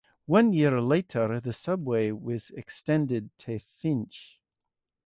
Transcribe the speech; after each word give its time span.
One 0.25 0.51
year 0.51 0.81
later, 0.81 1.39
the 1.39 1.53
subway 1.53 2.09
was 2.09 2.49
extended 2.55 3.29
to 3.37 3.59
Finch. 3.59 4.39